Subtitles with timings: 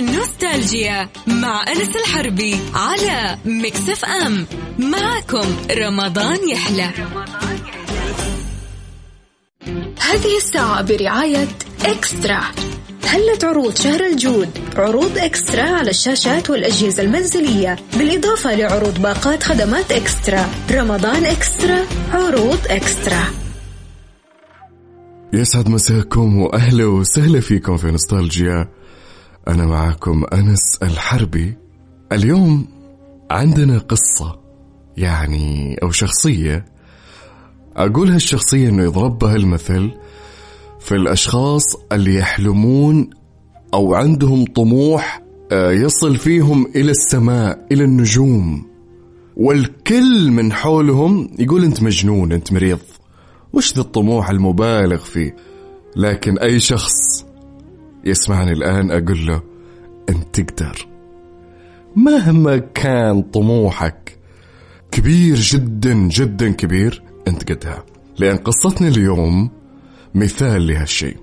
[0.00, 4.46] نوستالجيا مع أنس الحربي على Mix FM
[4.78, 6.90] معكم رمضان يحلى.
[10.00, 11.48] هذه الساعة برعاية
[11.84, 12.40] eXtra.
[13.04, 20.46] هلت عروض شهر الجود عروض eXtra على الشاشات والأجهزة المنزلية؟ بالإضافة لعروض باقات خدمات eXtra.
[20.70, 23.24] رمضان eXtra عروض eXtra.
[25.32, 28.68] يسعد مساكم وأهلا وسهلا فيكم في نوستالجيا.
[29.48, 31.54] أنا معكم أنس الحربي.
[32.12, 32.66] اليوم
[33.30, 34.38] عندنا قصة
[34.96, 36.64] يعني أو شخصية.
[37.76, 39.90] أقول هالشخصيه إنه يضرب بها المثل
[40.80, 43.10] في الأشخاص اللي يحلمون
[43.74, 48.66] أو عندهم طموح آه، يصل فيهم إلى السماء إلى النجوم.
[49.36, 52.78] والكل من حولهم يقول أنت مجنون أنت مريض.
[53.52, 55.36] وش ذا الطموح المبالغ فيه؟
[55.96, 57.24] لكن أي شخص
[58.04, 59.42] يسمعني الآن أقول له
[60.08, 60.86] أنت تقدر.
[61.96, 64.18] مهما كان طموحك
[64.90, 67.84] كبير جدا جدا كبير أنت قدها.
[68.18, 69.50] لأن قصتنا اليوم
[70.14, 71.16] مثال لهالشيء.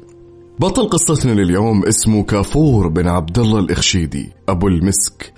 [0.59, 5.33] بطل قصتنا لليوم اسمه كافور بن عبد الله الإخشيدي أبو المسك.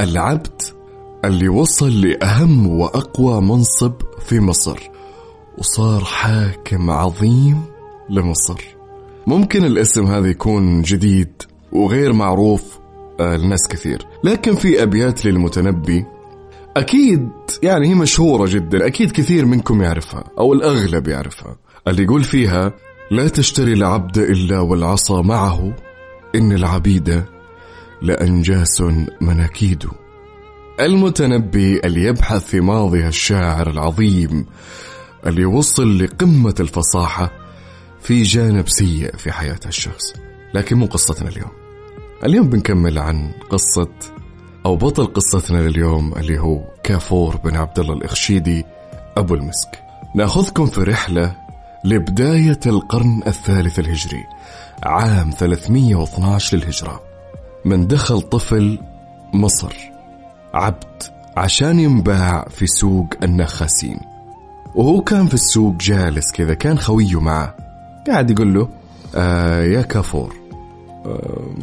[0.00, 0.62] العبد
[1.24, 3.92] اللي وصل لأهم وأقوى منصب
[4.26, 4.78] في مصر
[5.58, 7.62] وصار حاكم عظيم
[8.10, 8.75] لمصر.
[9.26, 11.32] ممكن الاسم هذا يكون جديد
[11.72, 12.78] وغير معروف
[13.20, 14.06] آه، لناس كثير.
[14.24, 16.04] لكن في أبيات للمتنبي
[16.76, 17.28] أكيد
[17.62, 21.56] يعني هي مشهورة جدا أكيد كثير منكم يعرفها أو الأغلب يعرفها.
[21.88, 22.72] اللي يقول فيها
[23.10, 25.76] لا تشتري العبد إلا والعصا معه
[26.34, 27.24] إن العبيد
[28.02, 28.82] لأنجاس
[29.20, 29.84] مناكيد.
[30.80, 34.46] المتنبي اللي يبحث في ماضي الشاعر العظيم
[35.26, 37.45] اللي وصل لقمة الفصاحة
[38.06, 40.14] في جانب سيء في حياة الشخص.
[40.54, 41.50] لكن مو قصتنا اليوم.
[42.24, 43.88] اليوم بنكمل عن قصة
[44.66, 48.64] أو بطل قصتنا لليوم اللي هو كافور بن عبد الله الإخشيدي
[49.16, 49.82] أبو المسك.
[50.14, 51.36] نأخذكم في رحلة
[51.84, 54.24] لبداية القرن الثالث الهجري
[54.82, 57.02] عام 312 للهجرة
[57.64, 58.78] من دخل طفل
[59.34, 59.74] مصر
[60.54, 61.02] عبد
[61.36, 64.00] عشان ينباع في سوق النخاسين.
[64.74, 67.65] وهو كان في السوق جالس كذا كان خويه معه.
[68.06, 68.68] قاعد يقول له
[69.14, 70.34] آه يا كافور
[71.06, 71.54] آه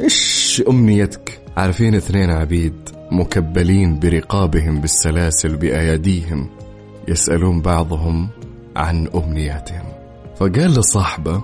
[0.00, 2.74] إيش أمنيتك؟ عارفين اثنين عبيد
[3.12, 6.48] مكبلين برقابهم بالسلاسل بأياديهم
[7.08, 8.28] يسألون بعضهم
[8.76, 9.84] عن أمنياتهم.
[10.36, 11.42] فقال لصاحبه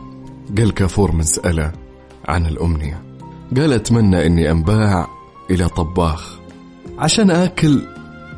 [0.59, 1.73] قال كافور من سأله
[2.29, 3.03] عن الأمنية.
[3.57, 5.09] قال أتمنى إني أنباع
[5.51, 6.39] إلى طباخ
[6.99, 7.83] عشان آكل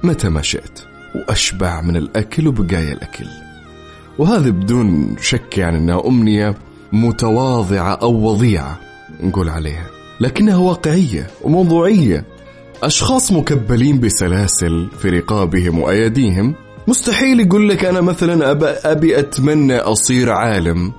[0.05, 0.81] متى ما شئت
[1.15, 3.44] وأشبع من الأكل وبقايا الأكل.
[4.19, 6.55] وهذا بدون شك يعني أنها أمنية
[6.93, 8.81] متواضعة أو وضيعة
[9.21, 9.87] نقول عليها.
[10.21, 12.25] لكنها واقعية وموضوعية.
[12.83, 16.55] أشخاص مكبلين بسلاسل في رقابهم وأيديهم
[16.89, 20.93] مستحيل يقول لك أنا مثلا أبي, أبي أتمنى أصير عالم.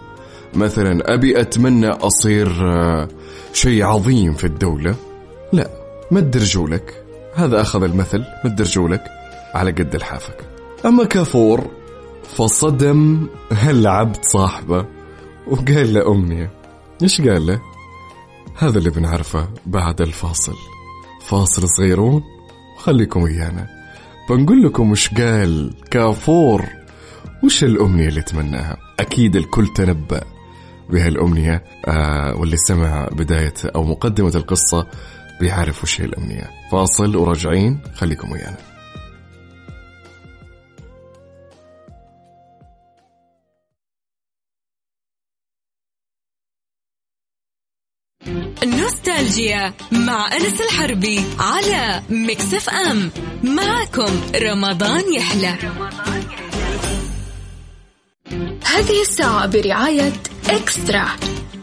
[0.54, 3.08] مثلا أبي أتمنى أصير آه،
[3.54, 4.96] شيء عظيم في الدولة.
[5.54, 5.70] لا
[6.12, 7.04] مد رجولك
[7.36, 9.04] هذا أخذ المثل مد رجولك
[9.54, 10.38] على قد لحافك
[10.86, 11.68] أما كافور
[12.30, 14.86] فصدم هالعبد صاحبه
[15.48, 16.52] وقال له أمنية
[17.02, 17.62] إيش قال له؟
[18.58, 20.56] هذا اللي بنعرفه بعد الفاصل.
[21.22, 22.24] فاصل صغيرون
[22.78, 23.68] وخليكم ويانا.
[24.30, 26.66] بنقول لكم وش قال كافور.
[27.44, 30.22] وش الأمنية اللي تمناها؟ أكيد الكل تنبأ
[30.90, 34.88] بهالأمنية آه واللي سمع بداية أو مقدمة القصة
[35.40, 36.50] بيعرف وش هي الأمنية.
[36.72, 38.75] فاصل وراجعين خليكم ويانا.
[48.66, 53.12] نوستالجيا مع أنس الحربي على Mix FM.
[53.44, 55.56] معكم رمضان يحلى.
[58.66, 60.14] هذه الساعة برعاية
[60.50, 61.06] eXtra.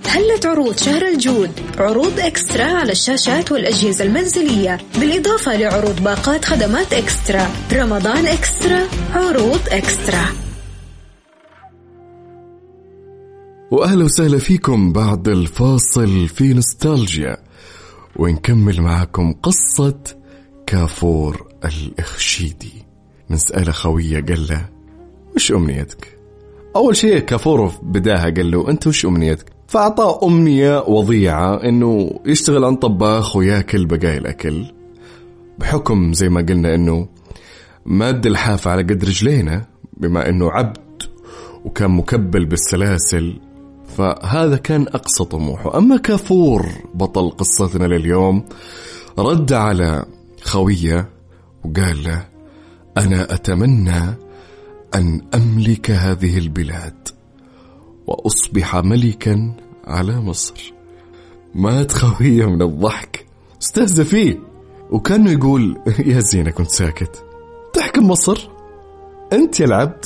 [0.06, 4.78] هلت عروض شهر الجود؟ عروض eXtra على الشاشات والأجهزة المنزلية.
[4.98, 7.50] بالإضافة لعروض باقات خدمات eXtra.
[7.72, 10.24] رمضان eXtra عروض eXtra.
[13.72, 17.36] وأهلا وسهلا فيكم بعد الفاصل في نوستالجيا
[18.16, 19.98] ونكمل معكم قصة
[20.66, 22.72] كافور الإخشيدي
[23.30, 24.68] من سأل خويه قال له
[25.36, 26.18] وش أمنيتك؟
[26.76, 32.76] أول شيء كافور بداها قال له أنت وش أمنيتك؟ فأعطاه أمنية وضيعة إنه يشتغل عن
[32.76, 34.64] طباخ وياكل بقايا الأكل
[35.58, 37.08] بحكم زي ما قلنا إنه
[37.86, 39.66] ماد الحافة على قد رجلينا
[39.96, 41.02] بما إنه عبد
[41.64, 43.40] وكان مكبل بالسلاسل
[43.96, 45.78] فهذا كان أقصى طموحه.
[45.78, 48.44] أما كافور بطل قصتنا لليوم
[49.18, 50.04] رد على
[50.42, 51.08] خويه
[51.64, 52.28] وقال له
[52.98, 54.14] أنا أتمنى
[54.94, 57.08] أن أملك هذه البلاد
[58.06, 59.54] وأصبح ملكا
[59.84, 60.72] على مصر.
[61.54, 63.26] مات خويه من الضحك.
[63.62, 64.40] استهزأ فيه.
[64.90, 67.24] وكانه يقول يا زينة كنت ساكت.
[67.72, 68.48] تحكم مصر؟
[69.32, 70.04] أنت يا العبد؟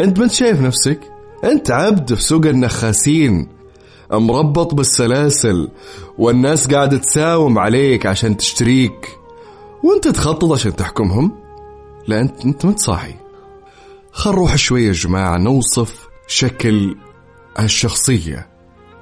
[0.00, 1.00] أنت ما شايف نفسك؟
[1.44, 3.48] أنت عبد في سوق النخاسين
[4.12, 5.68] مربط بالسلاسل
[6.18, 9.18] والناس قاعدة تساوم عليك عشان تشتريك
[9.84, 11.32] وأنت تخطط عشان تحكمهم؟
[12.08, 13.14] لا انت أنت ما صاحي
[14.12, 16.96] خل نروح شوية يا جماعة نوصف شكل
[17.60, 18.48] الشخصية.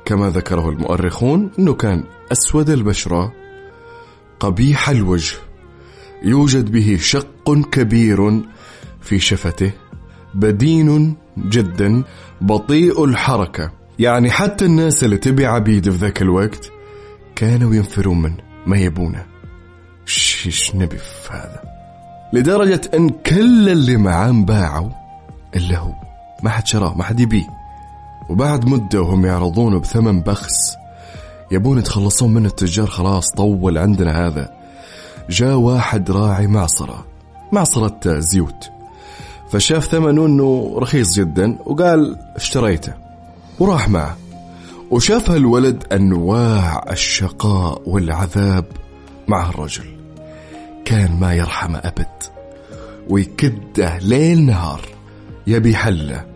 [0.04, 3.32] كما ذكره المؤرخون إنه كان أسود البشرة
[4.40, 5.36] قبيح الوجه
[6.22, 8.42] يوجد به شق كبير
[9.00, 9.72] في شفته.
[10.34, 12.02] بدين جدا
[12.40, 13.70] بطيء الحركة.
[13.98, 16.70] يعني حتى الناس اللي تبي عبيد في ذاك الوقت
[17.36, 18.36] كانوا ينفرون منه
[18.66, 19.26] ما يبونه.
[20.06, 21.62] شيش نبي في هذا؟
[22.32, 24.90] لدرجة إن كل اللي معاه انباعوا
[25.56, 25.92] إلا هو.
[26.42, 27.46] ما حد شراه ما حد يبيه.
[28.30, 30.76] وبعد مدة وهم يعرضونه بثمن بخس
[31.50, 32.86] يبون يتخلصون منه التجار.
[32.86, 34.50] خلاص طول عندنا هذا.
[35.30, 37.06] جاء واحد راعي معصرة
[37.52, 38.70] معصرة زيوت.
[39.52, 42.94] فشاف ثمنه انه رخيص جدا وقال اشتريته
[43.58, 44.16] وراح معه.
[44.90, 48.64] وشاف هالولد انواع الشقاء والعذاب
[49.28, 49.84] مع الرجل
[50.84, 52.22] كان ما يرحم أبد
[53.08, 54.80] ويكده ليل نهار
[55.46, 56.26] يبي حله.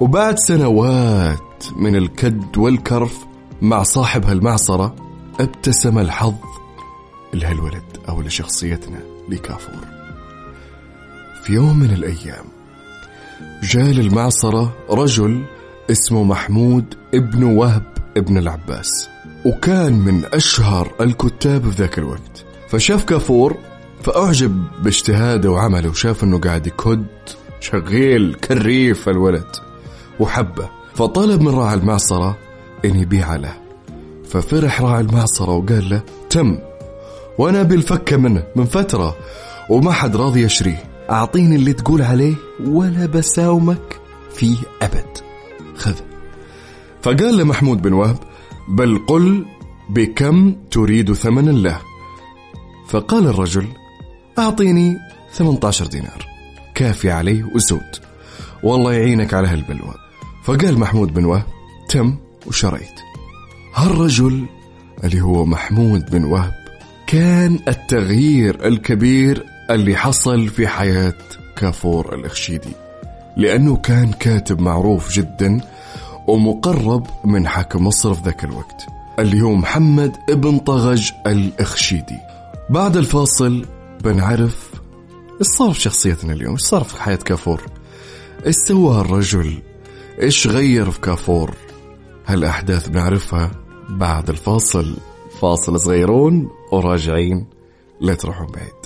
[0.00, 3.26] وبعد سنوات من الكد والكرف
[3.62, 4.94] مع صاحب هالمعصرة
[5.40, 6.34] ابتسم الحظ
[7.34, 9.97] لهالولد أو لشخصيتنا لكافور.
[11.48, 12.44] في يوم من الأيام.
[13.62, 15.44] جاء للمعصرة رجل
[15.90, 16.84] اسمه محمود
[17.14, 17.82] ابن وهب
[18.16, 19.08] ابن العباس
[19.46, 22.44] وكان من أشهر الكتاب في ذاك الوقت.
[22.68, 23.56] فشاف كافور
[24.02, 27.06] فأعجب باجتهاده وعمله وشاف أنه قاعد يكد
[27.60, 29.56] شغيل كريف الولد
[30.20, 30.68] وحبه.
[30.94, 32.38] فطلب من راعي المعصرة
[32.84, 33.54] إن يبيع له.
[34.30, 36.58] ففرح راعي المعصرة وقال له تم
[37.38, 39.16] وأنا بالفكة منه من فترة
[39.70, 40.97] وما حد راضي يشريه.
[41.10, 42.34] أعطيني اللي تقول عليه
[42.66, 44.00] ولا بساومك
[44.34, 45.18] فيه أبد.
[45.76, 45.94] خذ.
[47.02, 48.18] فقال له محمود بن وهب
[48.68, 49.46] بل قل
[49.90, 51.80] بكم تريد ثمنا له.
[52.88, 53.66] فقال الرجل
[54.38, 54.96] أعطيني
[55.32, 56.26] 18 دينار.
[56.74, 57.96] كافي عليه وزود.
[58.62, 59.94] والله يعينك على هالبلوى.
[60.44, 61.46] فقال محمود بن وهب
[61.88, 62.16] تم
[62.46, 63.00] وشريت.
[63.74, 64.46] هالرجل
[65.04, 66.54] اللي هو محمود بن وهب
[67.06, 71.14] كان التغيير الكبير اللي حصل في حياة
[71.56, 72.72] كافور الإخشيدي
[73.36, 75.60] لأنه كان كاتب معروف جدا
[76.26, 78.86] ومقرب من حاكم مصر في ذاك الوقت
[79.18, 82.18] اللي هو محمد ابن طغج الإخشيدي.
[82.70, 83.66] بعد الفاصل
[84.04, 84.70] بنعرف
[85.40, 87.62] إيش صار في شخصيتنا اليوم إيش صار في حياة كافور؟
[88.46, 89.62] إيش سوى هالرجل
[90.22, 91.54] إيش غير في كافور؟
[92.26, 93.50] هالأحداث بنعرفها
[93.88, 94.96] بعد الفاصل.
[95.40, 97.46] فاصل صغيرون وراجعين
[98.00, 98.77] لا تروحون بعيد.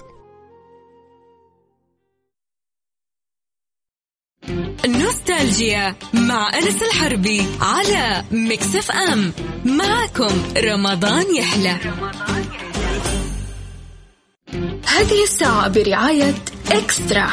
[5.33, 9.33] نوستالجيا مع أنس الحربي على Mix FM
[9.65, 11.77] معكم رمضان يحلى.
[14.87, 16.35] هذه الساعة برعاية
[16.71, 17.29] إكسترا.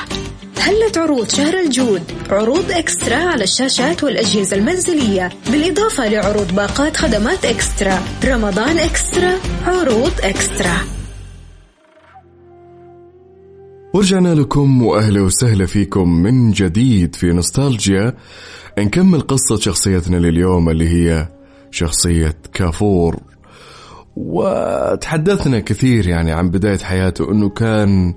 [0.60, 8.04] هلت عروض شهر الجود؟ عروض إكسترا على الشاشات والأجهزة المنزلية بالإضافة لعروض باقات خدمات إكسترا.
[8.26, 10.99] رمضان إكسترا عروض إكسترا.
[13.94, 18.14] ورجعنا لكم وأهلا وسهلا فيكم من جديد في نوستالجيا.
[18.80, 21.28] نكمل قصة شخصيتنا لليوم اللي هي
[21.72, 23.20] شخصية كافور.
[24.16, 28.14] وتحدثنا كثير يعني عن بداية حياته إنه كان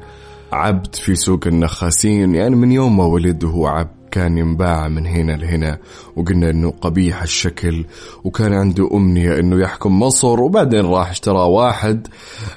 [0.53, 4.02] عبد في سوق النخاسين يعني من يوم ما ولد وهو عبد.
[4.13, 5.79] كان ينباع من هنا لهنا
[6.17, 7.85] وقلنا إنه قبيح الشكل
[8.25, 12.09] وكان عنده أمنية إنه يحكم مصر وبعدين راح اشترى واحد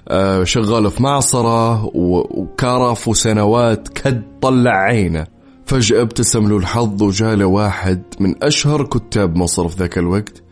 [0.08, 5.28] آه، شغال في معصرة وكرف وسنوات كد طلع عينه.
[5.66, 10.44] فجأة ابتسم له الحظ وجاله واحد من أشهر كتاب مصر في ذاك الوقت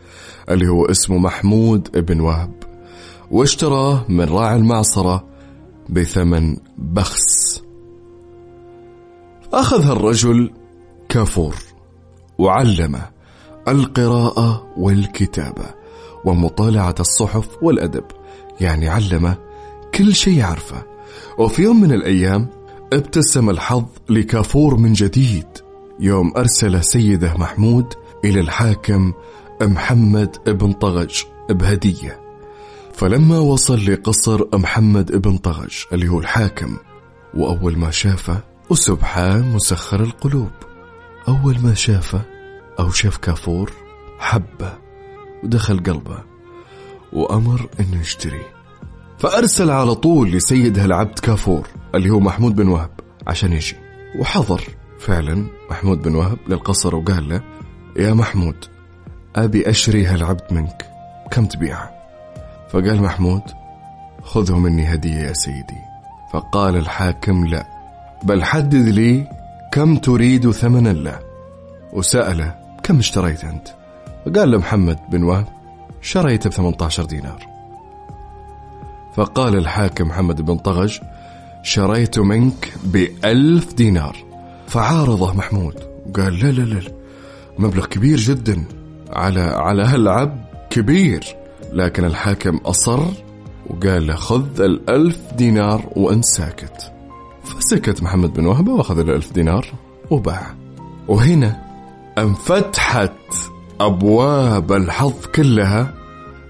[0.50, 2.54] اللي هو اسمه محمود ابن وهب.
[3.32, 5.26] واشتراه من راعي المعصرة
[5.90, 7.62] بثمن بخس.
[9.54, 10.63] أخذ الرجل
[11.14, 11.56] كافور
[12.38, 13.10] وعلمه
[13.68, 15.66] القراءة والكتابة
[16.26, 18.04] ومطالعة الصحف والأدب.
[18.62, 19.38] يعني علمه
[19.96, 20.84] كل شيء يعرفه.
[21.40, 22.48] وفي يوم من الأيام
[22.94, 25.48] ابتسم الحظ لكافور من جديد.
[26.00, 27.94] يوم أرسل سيده محمود
[28.26, 29.14] إلى الحاكم
[29.62, 32.20] محمد ابن طغج بهدية.
[32.94, 36.78] فلما وصل لقصر محمد ابن طغج اللي هو الحاكم
[37.34, 38.40] وأول ما شافه
[38.70, 40.52] وسبحان مسخر القلوب.
[41.28, 42.22] أول ما شافه
[42.80, 43.72] أو شاف كافور
[44.20, 44.74] حبه
[45.44, 46.20] ودخل قلبه
[47.14, 48.54] وأمر أنه يشتريه
[49.20, 52.90] فأرسل على طول لسيد هالعبد كافور اللي هو محمود بن وهب
[53.28, 53.76] عشان يجي.
[54.20, 54.62] وحضر
[55.00, 57.42] فعلا محمود بن وهب للقصر وقال له
[57.98, 58.56] يا محمود
[59.36, 60.86] أبي أشري هالعبد منك
[61.32, 61.92] كم تبيعه؟
[62.70, 63.42] فقال محمود
[64.24, 65.78] خذه مني هدية يا سيدي.
[66.34, 67.68] فقال الحاكم لا
[68.24, 69.28] بل حدد لي
[69.74, 71.20] كم تريد ثمنا له
[71.94, 73.68] وسأله كم اشتريت أنت؟
[74.26, 75.48] فقال له محمد بن وهب
[76.02, 77.48] شريته ب 18 دينار.
[79.16, 81.00] فقال الحاكم محمد بن طغج
[81.64, 84.18] شريت منك بألف دينار.
[84.68, 85.76] فعارضه محمود
[86.16, 86.92] قال لا لا لا
[87.60, 88.64] مبلغ كبير جدا
[89.10, 91.36] على على هالعبد كبير.
[91.72, 93.00] لكن الحاكم أصر
[93.70, 96.93] وقال له خذ الألف دينار وأنت ساكت
[97.44, 99.66] فسكت محمد بن وهبة وأخذ الألف دينار
[100.10, 100.56] وباع.
[101.08, 101.62] وهنا
[102.18, 103.12] انفتحت
[103.80, 105.94] أبواب الحظ كلها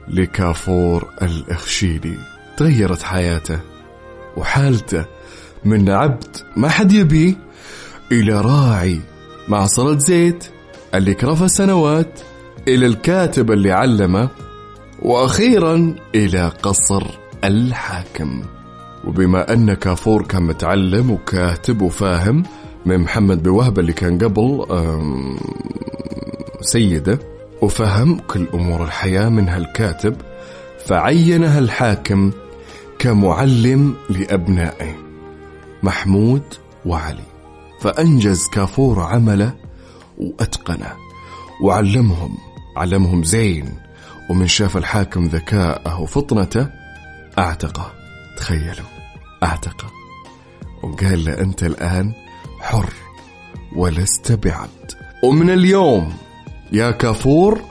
[0.08, 2.18] لكافور الإخشيدي
[2.58, 3.60] تغيرت حياته
[4.38, 5.06] وحالته.
[5.66, 7.36] من عبد ما حد يبيه
[8.12, 9.00] إلى راعي.
[9.48, 10.46] معصرة زيت
[10.96, 12.20] اللي كرفه سنوات
[12.68, 14.30] إلى الكاتب اللي علمه.
[15.02, 17.04] وأخيرا إلى قصر
[17.44, 18.44] الحاكم.
[19.08, 22.44] وبما أن كافور كان متعلم وكاتب وفاهم
[22.86, 24.66] من محمد بوهبة اللي كان قبل
[26.62, 27.20] سيدة
[27.62, 30.16] وفهم كل أمور الحياة من هالكاتب
[30.86, 32.32] فعينها الحاكم
[33.00, 34.96] كمعلم لأبنائه
[35.84, 36.44] محمود
[36.86, 37.24] وعلي.
[37.82, 39.54] فأنجز كافور عمله
[40.18, 40.94] وأتقنه
[41.64, 42.38] وعلمهم
[42.78, 43.70] علمهم زين
[44.30, 46.68] ومن شاف الحاكم ذكاءه وفطنته
[47.38, 47.92] أعتقه.
[48.38, 48.93] تخيلوا.
[49.44, 49.92] أعتقه
[50.84, 52.14] وقال له أنت الآن
[52.60, 52.94] حر
[53.76, 54.92] ولست بعبد
[55.24, 56.14] ومن اليوم
[56.72, 57.62] يا كافور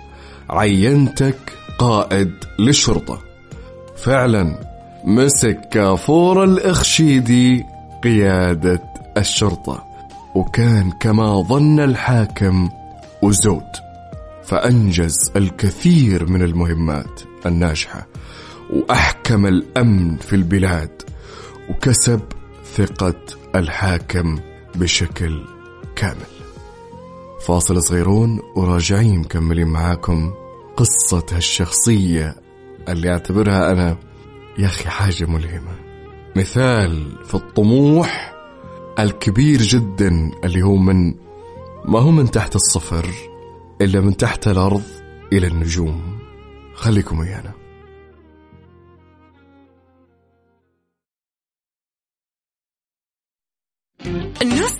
[0.51, 3.19] عينتك قائد للشرطة
[3.97, 4.73] فعلا
[5.05, 7.65] مسك كافور الإخشيدي
[8.05, 8.83] قيادة
[9.17, 9.85] الشرطة.
[10.35, 12.71] وكان كما ظن الحاكم
[13.23, 13.71] وزود.
[14.45, 18.07] فأنجز الكثير من المهمات الناجحة.
[18.71, 21.02] وأحكم الأمن في البلاد.
[21.71, 22.21] وكسب
[22.65, 23.21] ثقة
[23.55, 24.39] الحاكم
[24.75, 25.45] بشكل
[25.97, 26.33] كامل.
[27.47, 30.35] فاصل صغيرون وراجعين مكملين معاكم
[30.77, 32.37] قصة هالشخصية
[32.89, 33.97] اللي أعتبرها أنا
[34.59, 35.77] يا أخي حاجة ملهمة.
[36.37, 38.35] مثال في الطموح
[38.99, 41.15] الكبير جدا اللي هو من
[41.85, 43.07] ما هو من تحت الصفر
[43.81, 44.83] إلا من تحت الأرض
[45.33, 46.19] إلى النجوم.
[46.75, 47.62] خليكم ويانا.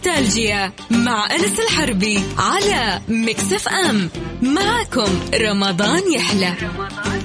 [0.07, 4.11] نوستالجيا مع أنس الحربي على مكسف أم
[4.43, 6.55] معكم رمضان يحلى.
[6.63, 7.23] رمضان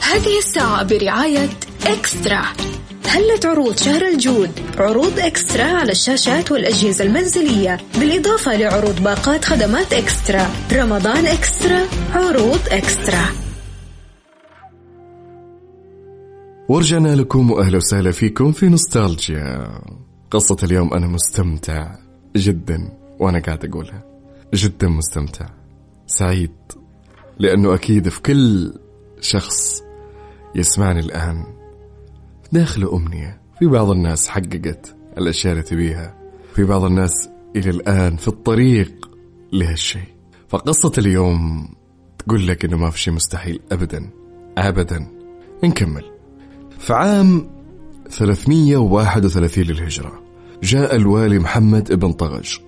[0.00, 1.48] هذه الساعة برعاية
[1.86, 2.42] إكسترا.
[3.06, 10.50] هلت عروض شهر الجود؟ عروض إكسترا على الشاشات والأجهزة المنزلية بالإضافة لعروض باقات خدمات إكسترا.
[10.72, 13.24] رمضان إكسترا عروض إكسترا.
[16.68, 19.80] ورجعنا لكم وأهلا وسهلا فيكم في نوستالجيا.
[20.30, 21.94] قصة اليوم أنا مستمتع
[22.36, 24.04] جدا وأنا قاعد أقولها.
[24.54, 25.46] جدا مستمتع.
[26.06, 26.52] سعيد.
[27.38, 28.74] لأنه أكيد في كل
[29.20, 29.82] شخص
[30.54, 31.44] يسمعني الآن.
[32.52, 36.14] داخله أمنية في بعض الناس حققت الأشياء اللي تبيها.
[36.54, 39.10] في بعض الناس إلى الآن في الطريق
[39.52, 40.08] لهالشيء.
[40.48, 41.68] فقصة اليوم
[42.18, 44.10] تقول لك إنه ما في شيء مستحيل أبدا.
[44.58, 45.06] أبدا.
[45.64, 46.04] نكمل.
[46.78, 47.59] في عام
[48.10, 50.12] 331 للهجرة.
[50.62, 52.58] جاء الوالي محمد ابن طغج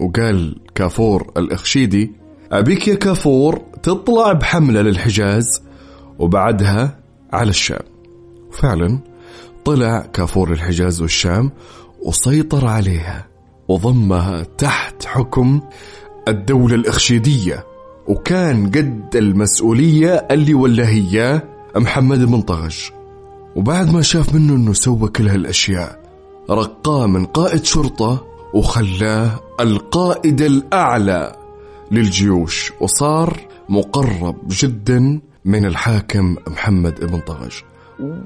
[0.00, 2.12] وقال كافور الإخشيدي
[2.52, 5.62] أبيك يا كافور تطلع بحملة للحجاز
[6.18, 6.98] وبعدها
[7.32, 7.82] على الشام.
[8.52, 8.98] فعلا
[9.64, 11.50] طلع كافور الحجاز والشام
[12.02, 13.26] وسيطر عليها
[13.68, 15.60] وضمها تحت حكم
[16.28, 17.66] الدولة الإخشيدية
[18.08, 21.42] وكان قد المسؤولية اللي ولا هي
[21.76, 22.78] محمد بن طغج.
[23.56, 26.00] وبعد ما شاف منه إنه سوى كل هالأشياء
[26.50, 31.36] رقاه من قائد شرطة وخلاه القائد الأعلى
[31.90, 37.52] للجيوش وصار مقرب جدا من الحاكم محمد ابن طغج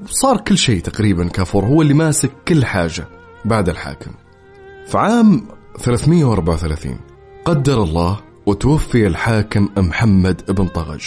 [0.03, 3.07] وصار كل شيء تقريبا كافور هو اللي ماسك كل حاجة
[3.45, 4.11] بعد الحاكم.
[4.87, 5.47] في عام
[5.79, 6.99] 334
[7.45, 11.01] قدر الله وتوفي الحاكم محمد بن طغج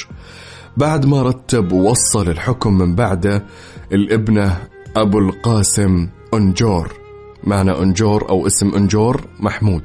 [0.76, 3.45] بعد ما رتب ووصل الحكم من بعده
[3.94, 4.58] الابنة
[4.96, 6.92] أبو القاسم أنجور.
[7.44, 9.82] معنى أنجور أو اسم أنجور محمود.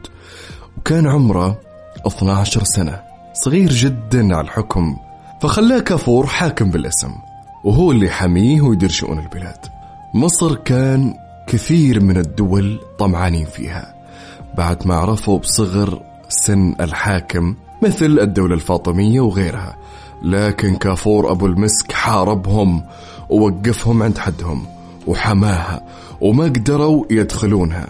[0.77, 1.59] وكان عمره
[2.07, 3.01] 12 سنة.
[3.33, 4.97] صغير جدا على الحكم
[5.41, 7.11] فخلاه كافور حاكم بالاسم
[7.63, 9.65] وهو اللي حميه ويدير شؤون البلاد.
[10.13, 11.13] مصر كان
[11.47, 13.95] كثير من الدول طمعانين فيها.
[14.57, 19.77] بعد ما عرفوا بصغر سن الحاكم مثل الدولة الفاطمية وغيرها
[20.23, 22.83] لكن كافور أبو المسك حاربهم
[23.29, 24.65] ووقفهم عند حدهم
[25.07, 25.87] وحماها
[26.21, 27.87] وما قدروا يدخلونها.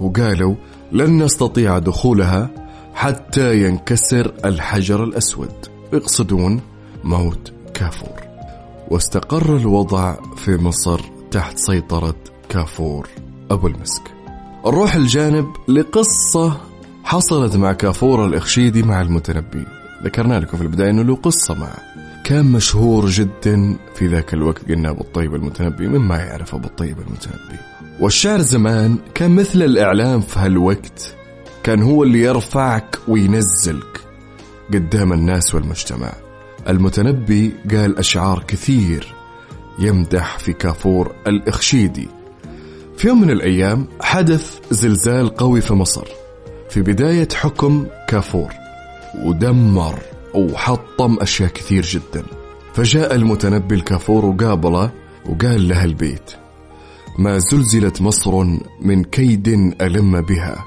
[0.00, 0.54] وقالوا
[0.92, 2.50] لن نستطيع دخولها
[2.94, 5.52] حتى ينكسر الحجر الأسود.
[5.92, 6.60] يقصدون
[7.04, 8.20] موت كافور.
[8.88, 11.00] واستقر الوضع في مصر
[11.30, 12.14] تحت سيطرة
[12.48, 13.08] كافور
[13.50, 14.02] أبو المسك.
[14.66, 16.56] نروح الجانب لقصة
[17.04, 19.66] حصلت مع كافور الإخشيدي مع المتنبي.
[20.04, 21.78] ذكرنا لكم في البداية أنه له قصة معه
[22.24, 27.58] كان مشهور جدا في ذاك الوقت قلنا أبو الطيب المتنبي مما يعرف أبو الطيب المتنبي.
[28.00, 31.14] والشعر زمان كان مثل الإعلام في هالوقت
[31.62, 34.00] كان هو اللي يرفعك وينزلك
[34.74, 36.12] قدام الناس والمجتمع.
[36.68, 39.14] المتنبي قال أشعار كثير
[39.78, 42.08] يمدح في كافور الإخشيدي.
[42.96, 46.06] في يوم من الأيام حدث زلزال قوي في مصر
[46.70, 48.52] في بداية حكم كافور
[49.24, 49.98] ودمر
[50.34, 52.24] وحطم أشياء كثير جدا.
[52.74, 54.90] فجاء المتنبي الكافور وقابله
[55.26, 56.30] وقال له البيت
[57.18, 58.44] ما زلزلت مصر
[58.80, 59.48] من كيد
[59.80, 60.64] ألم بها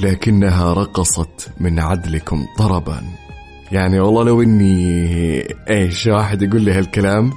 [0.00, 3.02] لكنها رقصت من عدلكم طربا
[3.72, 5.40] يعني والله لو إني
[5.70, 7.32] إيش واحد يقول لي هالكلام؟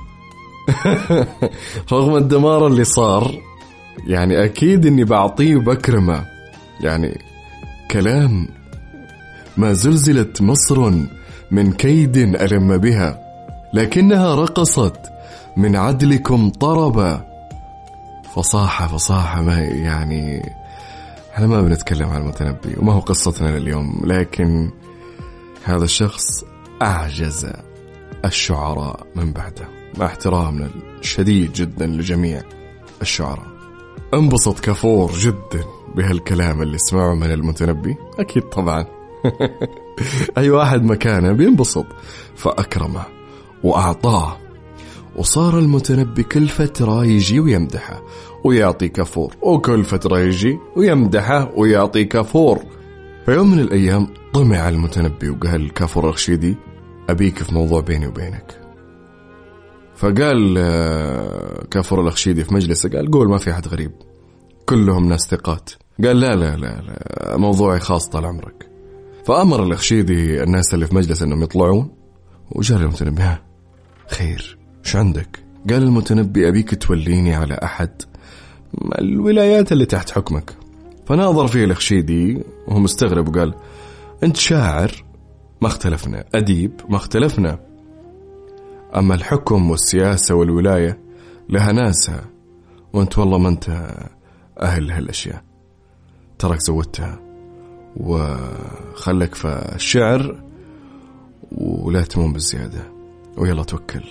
[1.94, 3.32] رغم الدمار اللي صار
[4.08, 6.26] يعني أكيد إني بعطيه وبكرمه
[6.82, 7.22] يعني
[7.92, 8.48] كلام
[9.58, 10.92] ما زلزلت مصر
[11.52, 13.20] من كيد ألم بها
[13.74, 15.00] لكنها رقصت
[15.58, 17.26] من عدلكم طربا.
[18.36, 20.54] فصاحة فصاحة ما يعني
[21.34, 24.72] إحنا ما بنتكلم عن المتنبي وما هو قصتنا لليوم لكن
[25.64, 26.44] هذا الشخص
[26.82, 27.48] أعجز
[28.26, 29.68] الشعراء من بعده.
[29.98, 32.42] مع احترامنا الشديد جدا لجميع
[33.02, 33.48] الشعراء.
[34.14, 35.64] انبسط كفور جدا
[35.96, 37.96] بهالكلام اللي سمعه من المتنبي.
[38.20, 38.99] أكيد طبعا.
[40.38, 41.86] أي واحد مكانه بينبسط
[42.36, 43.06] فأكرمه
[43.64, 44.38] وأعطاه.
[45.16, 48.02] وصار المتنبي كل فترة يجي ويمدحه
[48.44, 52.60] ويعطي كفور وكل فترة يجي ويمدحه ويعطي كفور.
[53.26, 56.58] في يوم من الأيام طمع المتنبي وقال كافور الرشيدي
[57.10, 58.62] أبيك في موضوع بيني وبينك.
[59.96, 63.92] فقال آه، كافور الأخشيدي في مجلسه قال قول ما في أحد غريب
[64.66, 65.70] كلهم ناس ثقات.
[66.04, 68.69] قال لا لا لا, لا موضوعي خاص طال عمرك.
[69.30, 71.92] فأمر الأخشيدي الناس اللي في مجلس أنهم يطلعون.
[72.52, 73.42] وجاء المتنبي ها
[74.08, 77.90] خير شو عندك؟ قال المتنبي أبيك توليني على أحد.
[79.00, 80.54] الولايات اللي تحت حكمك؟
[81.06, 83.54] فناظر فيه الأخشيدي وهو مستغرب وقال
[84.24, 84.92] أنت شاعر
[85.62, 86.26] ما اختلفنا.
[86.36, 87.60] أديب ما اختلفنا.
[88.96, 91.00] أما الحكم والسياسة والولاية
[91.50, 92.26] لها ناسها.
[92.94, 93.96] وأنت والله ما أنت
[94.62, 95.44] أهل هالأشياء.
[96.40, 97.29] تراك زودتها.
[97.98, 100.44] وخلك في الشعر
[101.52, 102.92] ولا تمون بالزيادة.
[103.38, 104.04] ويلا توكل.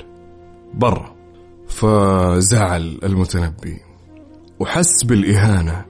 [0.75, 1.17] برا.
[1.69, 3.81] فزعل المتنبي.
[4.61, 5.85] وحس بالإهانة.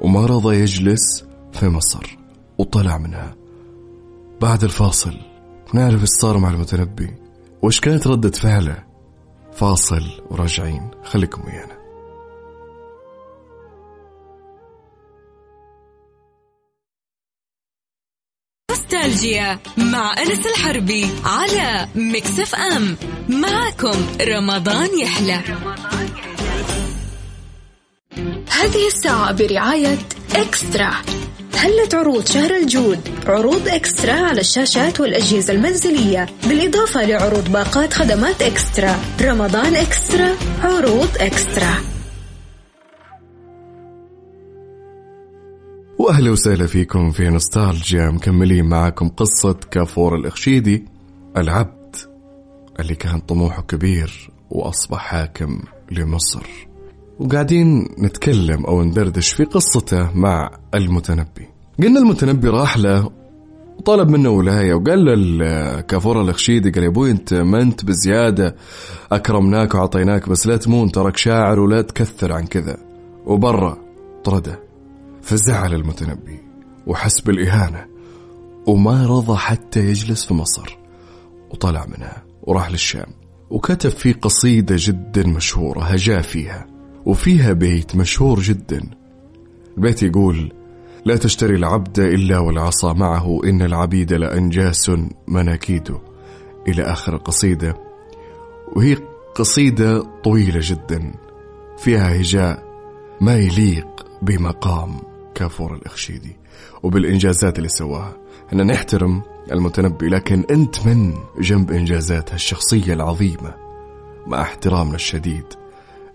[0.00, 2.18] وما رضى يجلس في مصر.
[2.58, 3.34] وطلع منها.
[4.40, 5.14] بعد الفاصل.
[5.74, 7.14] نعرف إيش صار مع المتنبي.
[7.62, 8.84] وش كانت ردة فعله.
[9.52, 10.90] فاصل وراجعين.
[11.04, 11.79] خليكم ويانا.
[19.10, 22.96] نوستالجيا مع أنس الحربي على Mix FM
[23.28, 25.40] معكم رمضان يحلى.
[28.50, 29.98] هذه الساعة برعاية
[30.34, 30.90] إكسترا.
[31.54, 36.26] هلت عروض شهر الجود؟ عروض إكسترا على الشاشات والأجهزة المنزلية.
[36.46, 38.98] بالإضافة لعروض باقات خدمات إكسترا.
[39.20, 41.99] رمضان إكسترا عروض إكسترا.
[46.10, 48.10] وأهلا وسهلا فيكم في نوستالجيا.
[48.10, 50.84] مكملين معاكم قصة كافور الإخشيدي
[51.36, 51.96] العبد
[52.80, 56.46] اللي كان طموحه كبير وأصبح حاكم لمصر.
[57.18, 61.48] وقاعدين نتكلم أو ندردش في قصته مع المتنبي.
[61.82, 63.10] قلنا المتنبي راح له
[63.78, 65.04] وطلب منه ولاية وقال
[65.38, 68.56] له كافور الأخشيدي قال يا أبوي أنت ما أنت بزيادة
[69.12, 72.76] أكرمناك وعطيناك بس لا تمون ترك شاعر ولا تكثر عن كذا.
[73.26, 73.78] وبرا
[74.24, 74.69] طرده.
[75.22, 76.38] فزعل المتنبي
[76.86, 77.86] وحس بالإهانة
[78.66, 80.78] وما رضى حتى يجلس في مصر
[81.50, 83.08] وطلع منها وراح للشام
[83.50, 86.66] وكتب فيه قصيدة جدا مشهورة هجا فيها
[87.06, 88.90] وفيها بيت مشهور جدا.
[89.76, 90.52] البيت يقول
[91.04, 94.90] لا تشتري العبد إلا والعصا معه إن العبيد لأنجاس
[95.28, 95.96] مناكيد
[96.68, 97.76] إلى آخر القصيدة
[98.76, 98.96] وهي
[99.34, 101.14] قصيدة طويلة جدا
[101.78, 102.62] فيها هجاء
[103.20, 105.09] ما يليق بمقام.
[105.34, 106.36] كافور الإخشيدي
[106.82, 108.16] وبالإنجازات اللي سواها.
[108.52, 113.54] أن نحترم المتنبي لكن أنت من جنب إنجازات هالشخصية العظيمة؟
[114.26, 115.44] مع احترامنا الشديد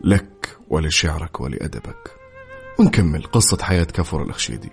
[0.01, 2.11] لك ولشعرك ولأدبك.
[2.79, 4.69] ونكمل قصة حياة كافور الأخشيدي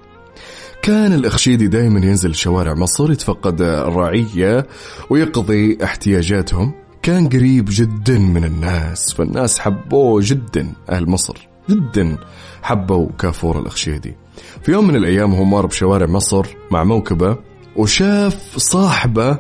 [0.83, 4.66] كان الأخشيدي دائما ينزل شوارع مصر يتفقد الرعية
[5.11, 6.72] ويقضي احتياجاتهم.
[7.02, 11.48] كان قريب جدا من الناس فالناس حبوه جدا أهل مصر.
[11.70, 12.18] جدا
[12.62, 14.16] حبوا كافور الأخشيدي
[14.62, 17.36] في يوم من الأيام هو مار بشوارع مصر مع موكبة
[17.76, 19.38] وشاف صاحبة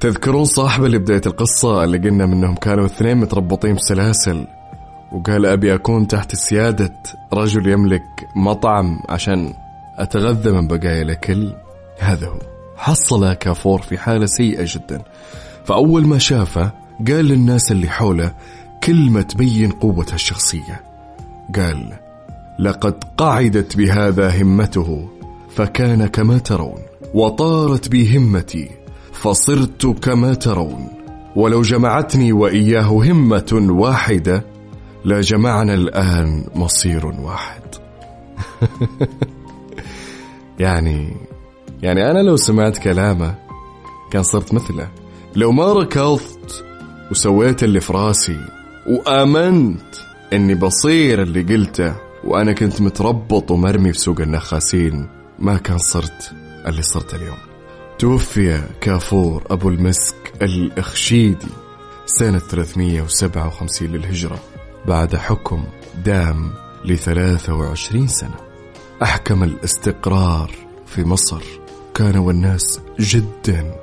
[0.00, 4.46] تذكرون صاحبة اللي بداية القصة اللي قلنا منهم كانوا اثنين متربطين بسلاسل
[5.12, 6.94] وقال أبي أكون تحت سيادة
[7.32, 8.02] رجل يملك
[8.36, 9.54] مطعم عشان
[9.98, 11.52] أتغذى من بقايا الأكل.
[11.98, 12.38] هذا هو.
[12.76, 15.02] حصل كافور في حالة سيئة جدا.
[15.64, 16.72] فأول ما شافه
[17.08, 18.34] قال للناس اللي حوله
[18.82, 20.80] كلمة تبين قوة الشخصية.
[21.56, 22.03] قال
[22.58, 25.08] لقد قعدت بهذا همته
[25.50, 26.82] فكان كما ترون
[27.14, 28.70] وطارت بي همتي
[29.12, 30.88] فصرت كما ترون.
[31.36, 34.44] ولو جمعتني وإياه همة واحدة
[35.04, 37.62] لجمعنا الآن مصير واحد.
[40.58, 41.16] يعني
[41.82, 43.34] يعني أنا لو سمعت كلامه
[44.10, 44.88] كان صرت مثله.
[45.36, 46.64] لو ما ركضت
[47.10, 48.40] وسويت اللي في راسي
[48.86, 49.94] وآمنت
[50.32, 51.94] إني بصير اللي قلته
[52.26, 55.08] وأنا كنت متربط ومرمي في سوق النخاسين.
[55.38, 56.32] ما كان صرت
[56.66, 57.38] اللي صرت اليوم.
[57.98, 61.46] توفي كافور أبو المسك الأخشيدي
[62.06, 64.38] سنة 357 للهجرة
[64.86, 65.64] بعد حكم
[66.04, 66.52] دام
[66.84, 68.36] ل 23 سنة.
[69.02, 70.50] أحكم الاستقرار
[70.86, 71.42] في مصر.
[71.94, 73.74] كانوا الناس جدا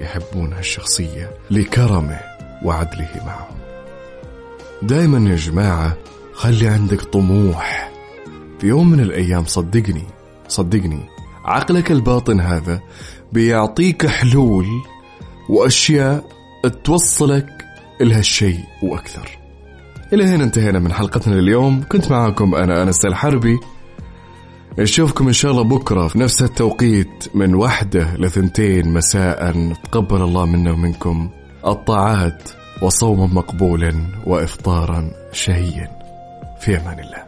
[0.00, 2.20] يحبون هالشخصية لكرمه
[2.64, 3.56] وعدله معهم.
[4.82, 5.96] دايما يا جماعة
[6.34, 7.92] خلي عندك طموح.
[8.58, 10.04] في يوم من الأيام صدقني
[10.48, 11.00] صدقني
[11.44, 12.80] عقلك الباطن هذا
[13.32, 14.66] بيعطيك حلول
[15.48, 16.24] وأشياء
[16.84, 17.46] توصلك
[18.00, 19.38] لهالشيء وأكثر.
[20.12, 23.58] إلى هنا انتهينا من حلقتنا اليوم كنت معاكم أنا أنس الحربي.
[24.78, 30.72] نشوفكم إن شاء الله بكرة في نفس التوقيت من واحدة لثنتين مساء تقبل الله منا
[30.72, 31.30] ومنكم
[31.66, 32.42] الطاعات
[32.82, 33.94] وصوما مقبولا
[34.26, 36.03] وإفطارا شهيا.
[36.64, 37.23] في أمان الله.